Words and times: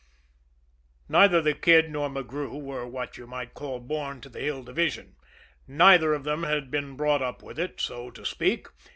Neither 1.09 1.43
the 1.43 1.53
Kid 1.53 1.91
nor 1.91 2.09
McGrew 2.09 2.59
were 2.59 2.87
what 2.87 3.19
you 3.19 3.27
might 3.27 3.53
call 3.53 3.79
born 3.79 4.19
to 4.21 4.29
the 4.29 4.39
Hill 4.39 4.63
Division; 4.63 5.15
neither 5.67 6.15
of 6.15 6.23
them 6.23 6.41
had 6.41 6.71
been 6.71 6.95
brought 6.97 7.21
up 7.21 7.43
with 7.43 7.59
it, 7.59 7.79
so 7.79 8.09
to 8.09 8.25
speak. 8.25 8.65